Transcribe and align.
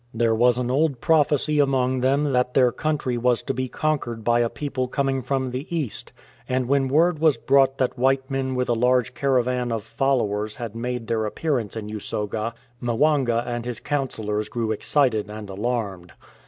There 0.15 0.33
was 0.33 0.57
an 0.57 0.71
old 0.71 0.99
prophecy 0.99 1.59
among 1.59 1.99
them 1.99 2.33
that 2.33 2.55
their 2.55 2.71
country 2.71 3.19
was 3.19 3.43
to 3.43 3.53
be 3.53 3.69
conquered 3.69 4.23
by 4.23 4.39
a 4.39 4.49
people 4.49 4.87
coming 4.87 5.21
from 5.21 5.51
the 5.51 5.67
east, 5.69 6.11
and 6.49 6.67
when 6.67 6.87
word 6.87 7.19
was 7.19 7.37
brought 7.37 7.77
that 7.77 7.99
white 7.99 8.27
men 8.27 8.55
with 8.55 8.67
a 8.67 8.73
large 8.73 9.13
caravan 9.13 9.71
of 9.71 9.83
followers 9.83 10.55
had 10.55 10.73
made 10.75 11.05
their 11.05 11.27
appearance 11.27 11.75
in 11.75 11.87
Usoga, 11.87 12.55
Mwanga 12.81 13.43
and 13.47 13.63
his 13.63 13.79
councillors 13.79 14.49
grew 14.49 14.71
excited 14.71 15.29
and 15.29 15.51
alarmed. 15.51 16.13